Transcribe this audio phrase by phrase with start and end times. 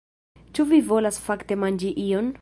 [0.59, 2.29] Ĉu vi volas fakte manĝi ion?